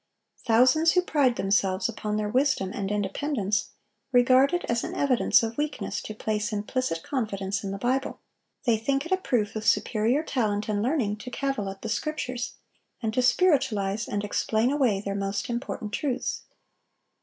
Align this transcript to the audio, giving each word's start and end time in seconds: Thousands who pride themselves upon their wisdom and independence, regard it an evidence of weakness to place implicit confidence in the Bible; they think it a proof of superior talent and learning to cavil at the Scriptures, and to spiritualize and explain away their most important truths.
Thousands 0.43 0.93
who 0.93 1.03
pride 1.03 1.35
themselves 1.35 1.87
upon 1.87 2.15
their 2.17 2.27
wisdom 2.27 2.71
and 2.73 2.91
independence, 2.91 3.69
regard 4.11 4.51
it 4.51 4.65
an 4.83 4.95
evidence 4.95 5.43
of 5.43 5.59
weakness 5.59 6.01
to 6.01 6.15
place 6.15 6.51
implicit 6.51 7.03
confidence 7.03 7.63
in 7.63 7.69
the 7.69 7.77
Bible; 7.77 8.19
they 8.65 8.77
think 8.77 9.05
it 9.05 9.11
a 9.11 9.17
proof 9.17 9.55
of 9.55 9.63
superior 9.63 10.23
talent 10.23 10.67
and 10.67 10.81
learning 10.81 11.17
to 11.17 11.29
cavil 11.29 11.69
at 11.69 11.83
the 11.83 11.87
Scriptures, 11.89 12.55
and 13.03 13.13
to 13.13 13.21
spiritualize 13.21 14.07
and 14.07 14.23
explain 14.23 14.71
away 14.71 14.99
their 15.01 15.13
most 15.13 15.51
important 15.51 15.93
truths. 15.93 16.45